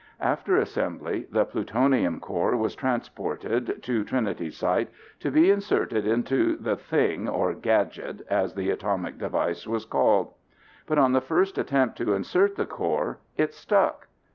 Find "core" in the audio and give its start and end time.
2.19-2.57, 12.65-13.19